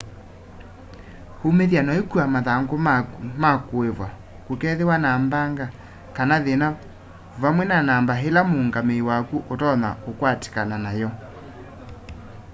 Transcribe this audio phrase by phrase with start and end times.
[1.47, 4.09] umĩthya na ũikua mathangũ maku ma kũĩvwa
[4.45, 5.65] kũkethĩwa na mbanga
[6.15, 6.67] kana thĩna
[7.41, 11.09] vamwe na namba ĩla mũũngamĩi waku ũtonya ũkwatĩkana nam'yo